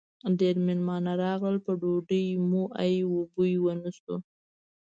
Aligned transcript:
ډېر 0.39 0.55
مېلمانه 0.65 1.13
راغلل؛ 1.23 1.55
په 1.65 1.71
ډوډۍ 1.81 2.25
مو 2.49 2.63
ای 2.81 2.95
و 3.05 3.13
بوی 3.33 3.53
و 3.59 3.65
نه 3.83 3.91
شو. 3.97 4.15